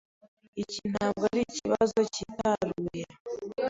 Iki 0.61 0.81
ntabwo 0.91 1.23
ari 1.31 1.41
ikibazo 1.49 1.99
cyitaruye. 2.13 3.03